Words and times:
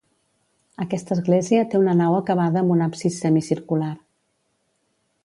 Aquesta 0.85 1.13
església 1.17 1.67
té 1.73 1.81
una 1.81 1.95
nau 2.01 2.17
acabada 2.21 2.63
amb 2.63 2.75
un 2.77 2.81
absis 2.89 3.21
semicircular. 3.27 3.95